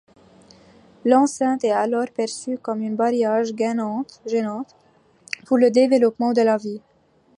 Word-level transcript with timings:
L'enceinte 1.05 1.63
est 1.63 1.69
alors 1.69 2.07
perçue 2.09 2.57
comme 2.57 2.81
une 2.81 2.95
barrière 2.95 3.43
gênante 3.43 4.19
pour 5.45 5.59
le 5.59 5.69
développement 5.69 6.33
de 6.33 6.41
la 6.41 6.57
ville. 6.57 6.81